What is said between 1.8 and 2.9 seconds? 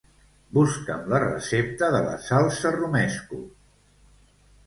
de la salsa